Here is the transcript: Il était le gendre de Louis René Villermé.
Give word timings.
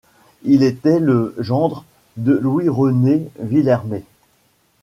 Il 0.41 0.63
était 0.63 0.99
le 0.99 1.35
gendre 1.37 1.85
de 2.17 2.31
Louis 2.33 2.69
René 2.69 3.29
Villermé. 3.37 4.03